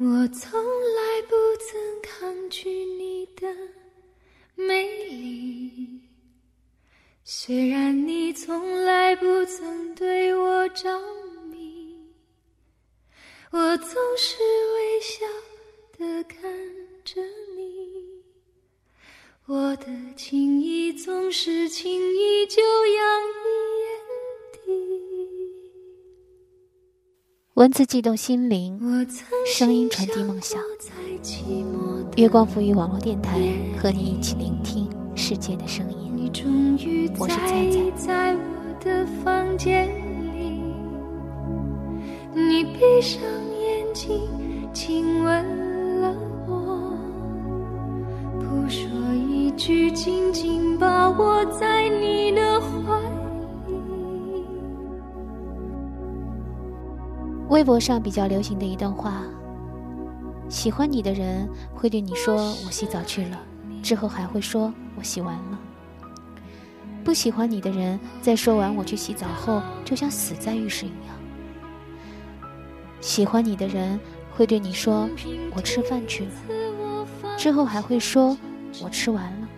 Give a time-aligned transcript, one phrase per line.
[0.00, 3.52] 我从来不曾抗拒你的
[4.54, 6.00] 美丽，
[7.24, 10.88] 虽然你从来不曾对我着
[11.50, 11.96] 迷，
[13.50, 14.36] 我总是
[14.76, 15.26] 微笑
[15.98, 16.40] 的看
[17.04, 17.20] 着
[17.56, 18.22] 你，
[19.46, 19.86] 我的
[20.16, 23.77] 情意总是轻易就洋溢
[27.58, 28.78] 文字悸动心灵，
[29.44, 30.62] 声音传递梦想。
[32.14, 33.32] 月光浮于网络电台，
[33.76, 36.30] 和你一起聆听世界的声音。
[37.18, 38.36] 我是菜菜。
[42.32, 43.20] 你闭上
[43.60, 44.20] 眼睛，
[44.72, 46.14] 亲吻了
[46.46, 46.96] 我，
[48.38, 48.88] 不说
[49.28, 53.17] 一句，紧紧把我在你的怀。
[57.48, 59.22] 微博上比较流行的一段话：
[60.50, 63.40] 喜欢你的人会对你说“我洗澡去了”，
[63.82, 65.58] 之后还会说“我洗完了”；
[67.02, 71.16] 不喜欢你的人在说完“我去洗澡”后，就像死在浴室一样。
[73.00, 73.98] 喜欢你的人
[74.30, 75.08] 会对你说
[75.56, 76.30] “我吃饭去了”，
[77.38, 78.36] 之后还会说
[78.84, 79.48] “我吃完了”；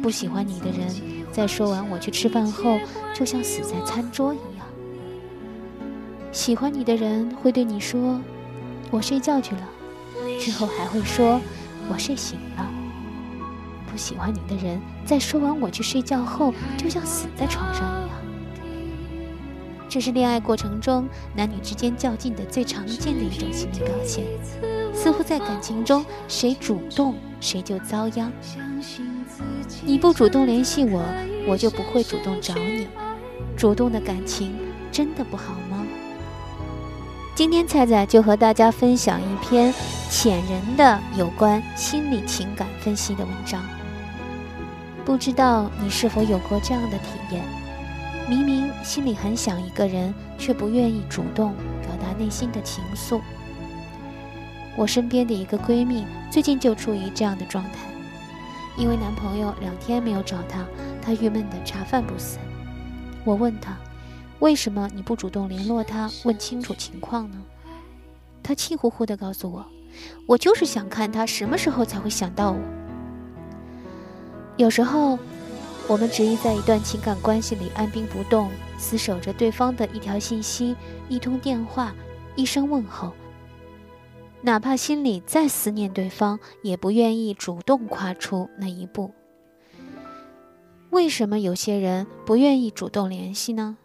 [0.00, 0.88] 不喜欢你的人
[1.32, 2.78] 在说完“我去吃饭”后，
[3.12, 4.55] 就像死在餐桌一样。
[6.36, 8.20] 喜欢你的人会对你说
[8.92, 9.62] ：“我睡觉去了”，
[10.38, 11.40] 之后还会说
[11.88, 12.70] ：“我睡醒了。”
[13.90, 18.18] 不喜欢你的人在说完“我去睡觉”后，就像死在床上一样。
[19.88, 24.26] 这是恋爱过程中男女之间较劲的最常见的一种心理表现，
[24.92, 28.30] 似乎在感情中谁主动谁就遭殃。
[29.86, 31.02] 你不主动联系我，
[31.48, 32.88] 我就不会主动找你。
[33.56, 34.54] 主动的感情
[34.92, 35.75] 真的不好吗？
[37.36, 39.70] 今天菜菜就和大家分享一篇
[40.08, 43.62] 浅人的有关心理情感分析的文章。
[45.04, 47.44] 不知道你是否有过这样的体验：
[48.26, 51.52] 明明心里很想一个人，却不愿意主动
[51.82, 53.20] 表达内心的情愫。
[54.74, 57.72] 我身边的一个闺蜜最近就处于这样的状态，
[58.78, 60.64] 因为男朋友两天没有找她，
[61.02, 62.38] 她郁闷的茶饭不思。
[63.26, 63.76] 我问她。
[64.40, 67.42] 为什么你不主动联络他，问清楚情况呢？
[68.42, 69.64] 他气呼呼地告诉我
[70.26, 72.60] ：“我就是想看他什么时候才会想到我。”
[74.56, 75.18] 有时候，
[75.88, 80.76] 我们执意在一段情感关系里按兵不动，死守着对方的一条信息、
[81.08, 81.94] 一通电话、
[82.36, 83.12] 一声问候，
[84.42, 89.12] 哪怕心里再思念对方，也不愿意主动跨出那一步。
[90.90, 93.76] 为什么有些人不愿意主动联系呢？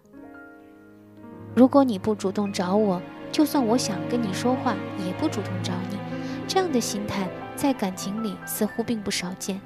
[1.53, 3.01] 如果你不主动找我，
[3.31, 4.75] 就算我想跟你说话，
[5.05, 5.97] 也不主动找你。
[6.47, 9.59] 这样的心态在感情里似乎并不少见。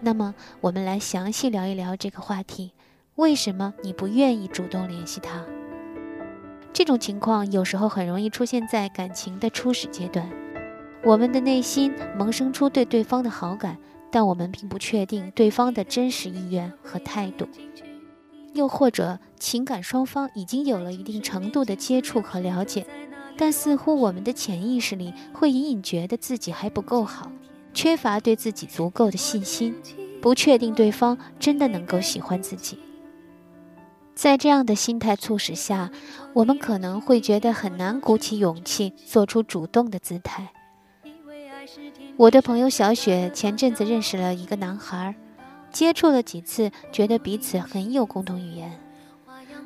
[0.00, 2.72] 那么，我们来详细聊一聊这个话题：
[3.16, 5.44] 为什么你不愿意主动联系他？
[6.72, 10.28] 这种情况有时候很容易出现在感情的初始阶段，
[11.02, 13.78] 我们的内心萌生出对对方的好感，
[14.10, 17.48] 但我们并不确定对方的真实意愿和态度。
[18.56, 22.86] 又或者情感双方已经有了一定程度的接触和了解，
[23.36, 27.30] 但似乎我们的潜意识里会隐隐觉得自己还不够好，
[27.72, 29.74] 缺乏对自己足够的信心，
[30.20, 32.78] 不确定对方真的能够喜欢自己。
[34.14, 35.90] 在这样的心态促使下，
[36.32, 40.50] 我们可能会觉得很难鼓起勇气做出主动的姿态。
[42.16, 45.14] 我的朋友小雪前阵子认识了一个男孩。
[45.76, 48.80] 接触了几次，觉得彼此很有共同语言。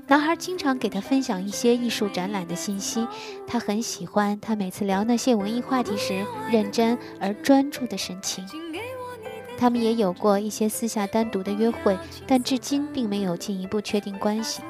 [0.08, 3.06] 男孩经常给他分享一些艺术展览的信息，
[3.46, 8.44] 他很喜欢他每次聊那些文艺话题时认真而专注的神情。
[9.56, 14.62] 他们也有过一些私下单独的约会，但至今并没有进一步确定关系。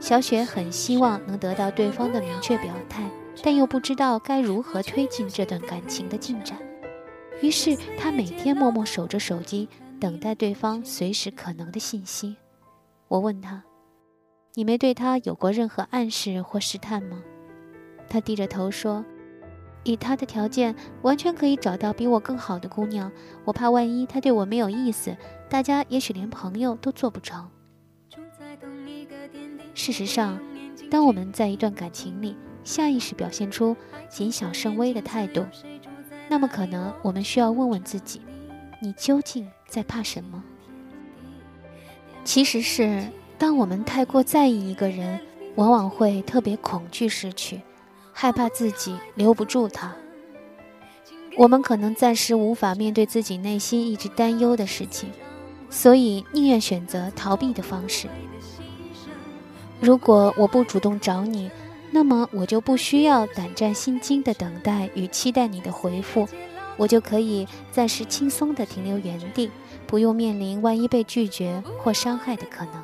[0.00, 3.08] 小雪很希望能得到对方的明确表态，
[3.44, 6.58] 但又不知道该如何推进这段感情的进展。
[7.42, 9.68] 于是，她每天默默守着手机。
[9.98, 12.36] 等待对方随时可能的信息。
[13.08, 13.62] 我问他
[14.54, 17.22] ：“你没对他有过任何暗示或试探吗？”
[18.08, 19.04] 他低着头说
[19.84, 23.10] ：“以他的条件，完全可以找到比我更好的姑娘。
[23.44, 25.16] 我怕万一他对我没有意思，
[25.48, 27.48] 大家也许连朋友都做不成。”
[29.74, 30.38] 事实上，
[30.90, 33.76] 当我们在一段感情里下意识表现出
[34.08, 35.44] 谨小慎微的态度，
[36.28, 38.20] 那么可能我们需要问问自己。
[38.82, 40.42] 你究竟在怕什么？
[42.24, 43.06] 其实是，
[43.38, 45.20] 当我们太过在意一个人，
[45.54, 47.60] 往往会特别恐惧失去，
[48.12, 49.94] 害怕自己留不住他。
[51.36, 55.10] 我们可能暂时无法面对自己内心一直担忧的事情，
[55.70, 58.08] 所以宁愿选择逃避的方式。
[59.80, 61.50] 如果我不主动找你，
[61.92, 66.26] 那么我就不需要胆战心惊的等待与期待你的回复，
[66.78, 69.50] 我就可以暂时轻松的停留原地，
[69.86, 72.82] 不用面临万一被拒绝或伤害的可能。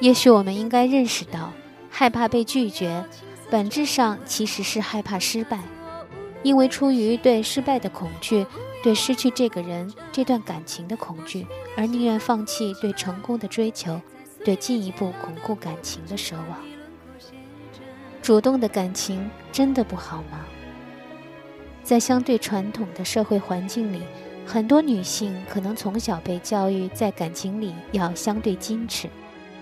[0.00, 1.52] 也许我们应该认识到，
[1.90, 3.04] 害怕被拒绝，
[3.50, 5.60] 本质上其实是害怕失败。
[6.42, 8.46] 因为出于对失败的恐惧，
[8.82, 11.44] 对失去这个人、这段感情的恐惧，
[11.76, 14.00] 而宁愿放弃对成功的追求，
[14.44, 16.58] 对进一步巩固感情的奢望。
[18.22, 20.46] 主动的感情真的不好吗？
[21.86, 24.02] 在相对传统的社会环境里，
[24.44, 29.08] 很多女性可能从小被教育，在感情里要相对矜持，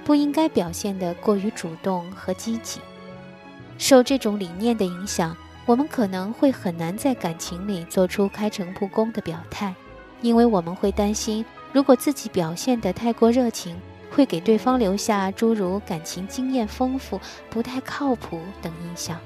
[0.06, 2.81] 不应该表现得过于主动和积极。
[3.76, 5.37] 受这种理念的影响。
[5.67, 9.75] 我们可能会很难在感情里做出开诚布公的表态，
[10.21, 11.43] 因为我们会担心，
[11.73, 13.75] 如果自己表现得太过热情，
[14.11, 17.19] 会给对方留下诸如感情经验丰富、
[17.49, 19.19] 不太靠谱等印象。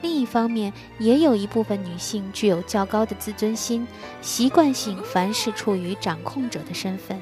[0.00, 3.86] 另一方面，也有一部分女性具有较高的自尊心，
[4.20, 7.20] 习惯性凡事处于掌控者的身份，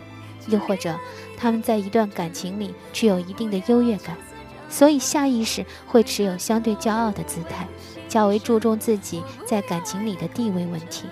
[0.49, 0.95] 又或者
[1.37, 4.17] 她们在一段感情里具有一定的优越感，
[4.69, 7.67] 所以下意识会持有相对骄傲的姿态。
[8.09, 11.07] 较为注重自己在感情里的地位问题，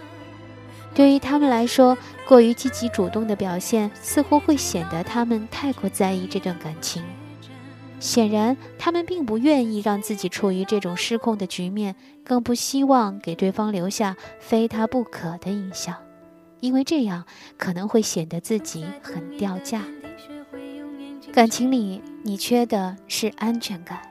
[0.94, 7.02] 对于他们来说，过于积极主动的表现似乎会显得他们太过在意这段感情。
[8.04, 15.96] 显然，他们并不愿意让自己处于这种失控的局面，更不希望给对方留下非他不可的印象，
[16.60, 17.24] 因为这样
[17.56, 19.80] 可能会显得自己很掉价。
[21.32, 24.02] 感情里，你缺的是安全感。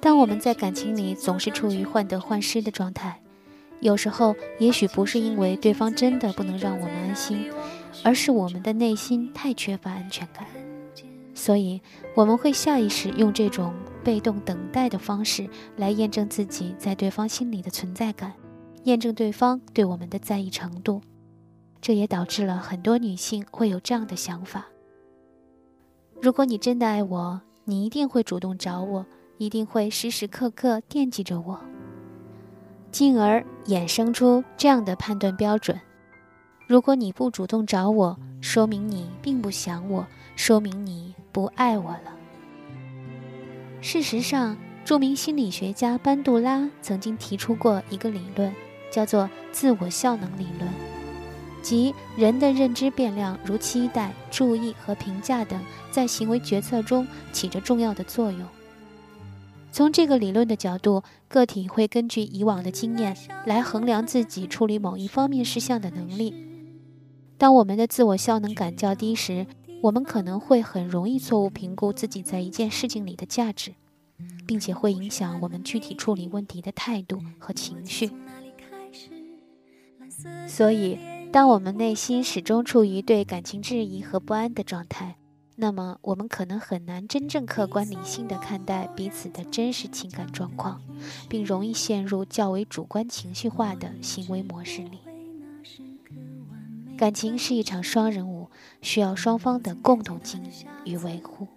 [0.00, 3.20] 当我们在感情里总是处于患得患失的状态，
[3.80, 7.52] 有时候也许不是因为对方真的不能让我们安心，
[8.02, 10.46] 而是我们的内心太缺乏安全感，
[11.38, 11.80] 所以
[12.16, 18.32] 我们会下意识用这种被动等待的方式来验证自己在对方心里的存在感，
[18.82, 21.00] 验证对方对我们的在意程度。
[21.80, 24.66] 这也导致了很多女性会有这样的想法：
[26.20, 27.40] 如果你真的爱我。
[27.64, 29.04] 你一定会主动找我，
[29.36, 31.60] 一定会时时刻刻惦记着我，
[32.90, 35.78] 进而衍生出这样的判断标准：
[36.66, 42.16] 如果你不主动找我，说明你并不想我，说明你不爱我了。
[43.80, 48.52] 事实上，著名心理学家班杜拉曾经提出过一个理论，
[48.90, 50.68] 叫做自我效能理论。
[51.60, 55.60] 即人的认知变量，如期待、注意和评价等，
[55.90, 58.40] 在行为决策中起着重要的作用。
[59.70, 66.34] 从这个理论的角度，个体会根据以往的经验来衡量自己处理某一方面事项的能力。
[67.36, 69.46] 当我们的自我效能感较低时，
[69.82, 73.74] 我们可能会很容易错误评估自己在一件事情里的价值，
[74.46, 78.10] 并且会影响我们具体处理问题的态度和情绪。
[80.46, 80.98] 所以。
[81.30, 85.16] 当我们内心始终处于对感情质疑和不安的状态，
[85.56, 90.80] 那么我们可能很难真正客观理性地看待彼此的真实情感状况，
[91.28, 95.00] 并容易陷入较为主观情绪化的行为模式里。
[96.96, 98.37] 感情是一场双人舞，
[98.80, 100.52] 需要双方的共同经营
[100.84, 101.48] 与维护。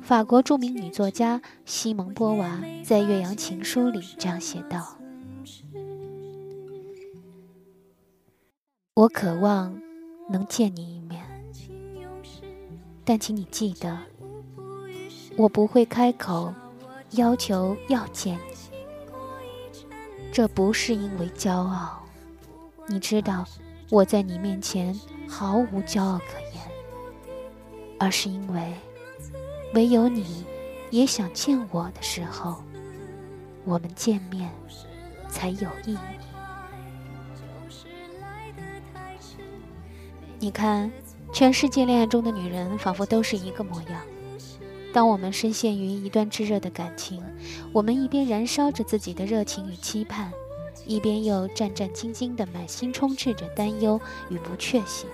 [0.00, 4.96] 法国著名女作家西蒙波娃在《岳阳情书》里这样写道。
[8.94, 9.78] 我渴望
[10.30, 11.22] 能见你一面，
[13.04, 13.98] 但请你记得，
[15.36, 16.54] 我不会开口
[17.10, 18.54] 要求要见你。
[20.32, 22.02] 这不是因为骄傲，
[22.88, 23.44] 你知道
[23.90, 24.98] 我在你面前
[25.36, 26.62] 毫无骄傲可言，
[27.98, 28.72] 而是因为
[29.74, 30.44] 唯有你
[30.92, 32.62] 也想见我的时候，
[33.64, 34.48] 我们见面
[35.28, 35.98] 才有意义。
[40.38, 40.88] 你看，
[41.32, 44.00] 全世界恋爱中的女人仿佛都是一个模样。
[44.92, 47.20] 当我们深陷于一段炙热的感情，
[47.72, 50.32] 我们一边燃烧着自己的热情与期盼，
[50.86, 55.10] 一边又战战兢兢地满心充斥着担忧与不确信。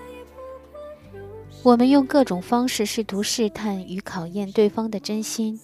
[1.63, 5.59] 我们用各种方式试图试探与考验对方的真心，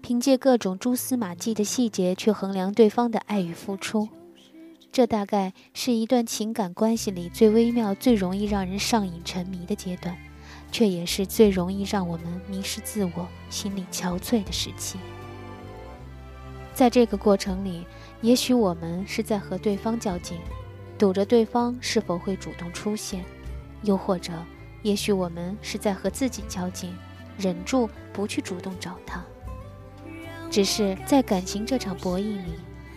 [0.00, 4.08] 凭借各种蛛丝马迹的细节去衡量对方的爱与付出。
[4.90, 10.16] 这大概是一段情感关系里最微妙、最容易让人上瘾沉迷的阶段，
[10.70, 14.98] 却也是最容易让我们迷失自我、心力憔悴的时期。
[16.72, 17.84] 在这个过程里，
[18.22, 20.38] 也许我们是在和对方较劲，
[20.98, 23.20] 赌着对方是否会主动出现；
[23.82, 24.32] 又或者，
[24.82, 26.92] 也许我们是在和自己较劲，
[27.38, 29.24] 忍住不去主动找他。
[30.50, 32.54] 只是在感情这场博弈里，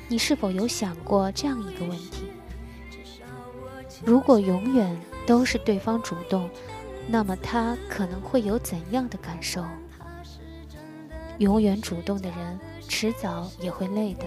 [0.08, 2.26] 你是否有想过这样一个问题？
[4.04, 6.50] 如果永远都是对方主动，
[7.08, 9.64] 那么他可能会有怎样的感受？
[11.38, 14.26] 永远主动的人，迟早也会累的。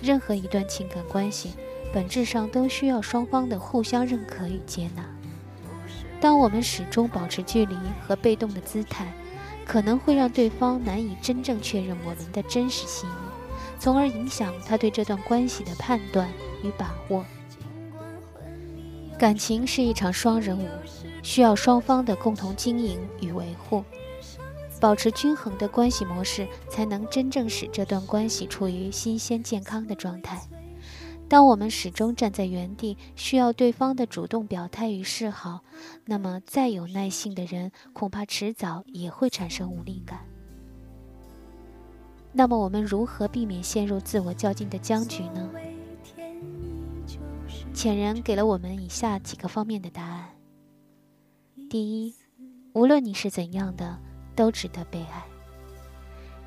[0.00, 1.52] 任何一段情感关系，
[1.92, 5.04] 本质上都需要双方的互相认可与接纳。
[6.22, 9.12] 当我们始终保持距离和被动的姿态，
[9.66, 13.12] 可能会让对方难以真正确认我们的真实心意，
[13.76, 16.28] 从而影响他对这段关系的判断
[16.62, 17.24] 与把握。
[19.18, 20.68] 感情是一场双人舞，
[21.24, 23.84] 需要双方的共同经营与维护，
[24.80, 30.40] 保持均衡的关系模式，才能真正使这段关系处于新鲜健康的状态。
[31.32, 35.62] 当我们始终站在原地，需要对方的主动表态与示好，
[36.04, 40.26] 那么再有耐性的人，恐怕迟早也会产生无力感。
[42.34, 45.50] 那么，我们如何避免陷入自我较劲的僵局呢？
[47.72, 50.28] 浅人给了我们以下几个方面的答案：
[51.70, 52.14] 第一，
[52.74, 53.98] 无论你是怎样的，
[54.36, 55.24] 都值得被爱。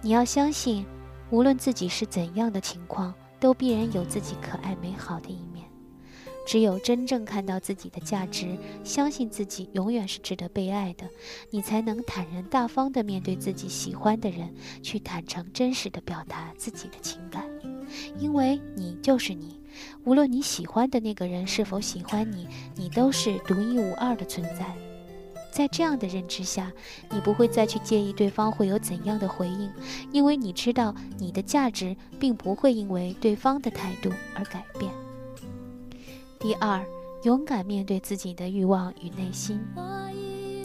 [0.04, 0.86] 你要相信，
[1.32, 5.66] 无论自己是怎样的情况，都必然有自己可爱美好的一面。
[6.48, 11.10] 只有真正看到自己的价值，相信自己永远是值得被爱的，
[11.50, 17.50] 你才能坦然大方地面对自己喜欢的人，去坦诚真实地表达自己的情感，
[18.20, 19.60] 因为你就是你。
[20.04, 24.85] 无论你喜欢的那个人是否喜欢你，你都是独一无二的存在。
[25.56, 26.70] 在这样的认知下，
[27.10, 29.72] 你不会再去介意对方会有怎样的回应，
[30.12, 34.92] 因为你知道你的价值并不会因为对方的态度而改变。
[36.42, 36.86] 第二，
[37.24, 39.58] 勇敢面对自己的欲望与内心。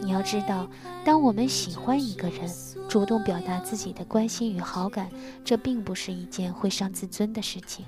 [0.01, 0.69] 你要知道，
[1.05, 2.51] 当我们喜欢一个人，
[2.89, 5.09] 主动表达自己的关心与好感，
[5.45, 7.85] 这并不是一件会伤自尊的事情。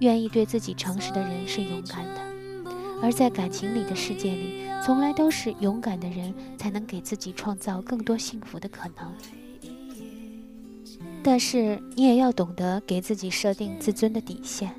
[0.00, 2.20] 愿意对自己诚实的人是勇敢的，
[3.02, 9.12] 而在感情里的世界里，从来都是勇敢的人才能给自己创造更多幸福的可能。
[11.22, 14.74] 但是你也要懂得给自己设定自尊的底线。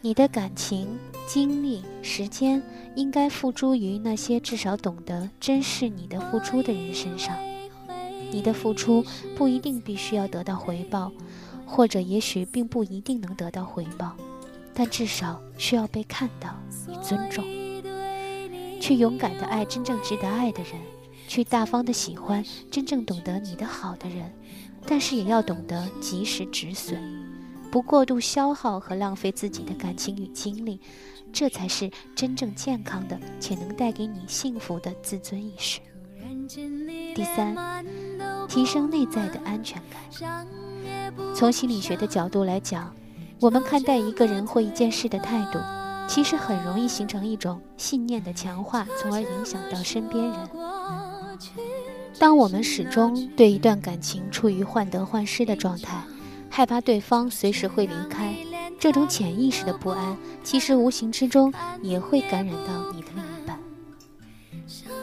[0.00, 0.88] 你的感情、
[1.26, 2.62] 精力、时间
[2.94, 7.36] 应该付诸于那些至少懂得珍视你的付出的人身上。
[8.30, 9.04] 你的付出
[9.36, 11.12] 不一定必须要得到回报。
[11.70, 14.16] 或者也许并不一定能得到回报，
[14.78, 16.54] 但至少需要被看到
[16.88, 17.44] 与尊重。
[18.80, 20.74] 去勇敢的爱真正值得爱的人，
[21.26, 24.32] 去大方的喜欢真正懂得你的好的人，
[24.86, 26.96] 但是也要懂得及时止损，
[27.72, 30.80] 不过度消耗和浪费自己的感情与精力，
[31.32, 35.80] 这才是真正健康的且能带给你幸福的自尊意识。
[37.16, 37.84] 第三，
[38.48, 40.46] 提升内在的安全感。
[41.34, 42.94] 从心理学的角度来讲，
[43.40, 45.60] 我们看待一个人或一件事的态度，
[46.08, 50.36] 其实很容易形成一种信念的强化，从而影响到身边人。
[52.18, 56.02] 当我们始终对一段感情处于患得患失的状态，
[56.50, 58.34] 害怕对方随时会离开，
[58.80, 63.56] 这种潜意识的不安，其实无形之中也会感染到你的另一半。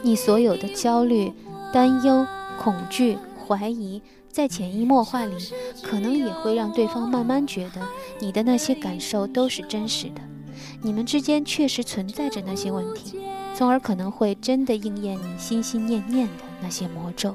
[0.04, 1.32] 你所有的焦虑、
[1.72, 2.28] 担忧、
[2.62, 4.02] 恐惧、怀疑。
[4.36, 5.34] 在潜移默化里，
[5.82, 7.82] 可能也会让对方慢慢觉得
[8.20, 10.22] 你的那些感受都是真实的，
[10.82, 13.18] 你们之间确实存在着那些问题，
[13.56, 17.34] 从而可能会真的应验你心心念念的那些魔咒。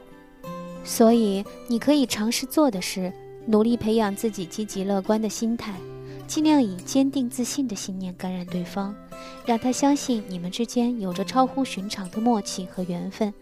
[0.84, 3.10] 所以，你可以尝试做的是，
[3.46, 5.72] 努力培养自己积极乐观的心态，
[6.26, 8.94] 尽量以坚定自信的信念感染对方。
[9.44, 13.32] 让他相信你们之间有着超乎寻常的默契和缘分，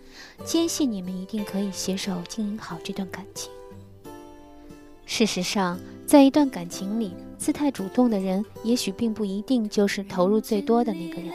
[0.45, 3.51] 坚信你们一定可以携手经营好这段感情。
[5.07, 11.33] 事实上，在一段感情里，姿态主动的人也许并不一定就是投入最多的那个人。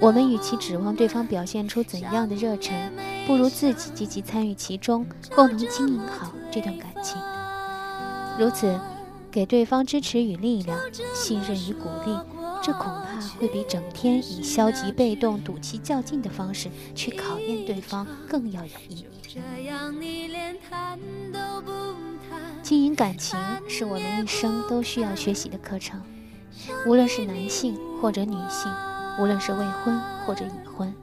[0.00, 2.92] 我们与其指望对方表现出怎样的热忱，
[3.26, 7.16] 不如自己积极参与其中，共同经营好这段感情。
[8.38, 8.78] 如此，
[9.30, 10.78] 给对方支持与力量，
[11.14, 12.37] 信任与鼓励。
[12.68, 19.06] 这恐怕会比整天以消极被动、赌气较劲的方式去考验对方更要有意义。
[22.62, 26.02] 经营感情是我们一生都需要学习的课程，
[26.86, 28.70] 无论是男性或者女性，
[29.18, 30.94] 无论是未婚或者已婚，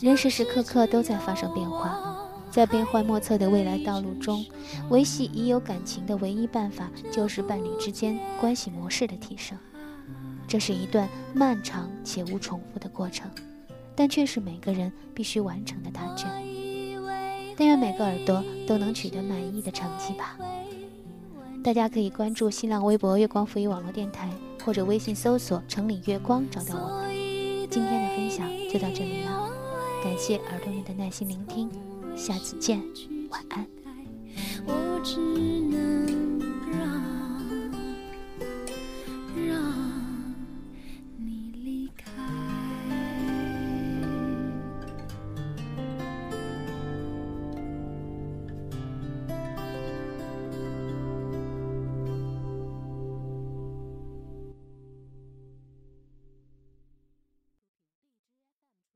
[0.00, 2.18] 人时时刻刻都在发生变化。
[2.50, 4.42] 在变幻莫测的未来道路中，
[4.88, 9.58] 维系已有感情的唯一办法，就是伴侣之间关系模式的提升。
[10.46, 13.30] 这是一段漫长且无重复的过程，
[13.94, 16.28] 但却是每个人必须完成的答卷。
[17.56, 20.36] 但愿每个耳朵都能取得满意的成绩吧。
[21.62, 24.28] 大家可以关注新浪微博“月光浮语网络电台”，
[24.64, 27.14] 或者微信搜索“城里月光”找到我们。
[27.70, 29.50] 今天的分享就到这里了，
[30.02, 31.70] 感谢耳朵们的耐心聆听。
[32.16, 32.82] 下次见，
[33.30, 33.66] 晚安。
[34.66, 36.01] 我只能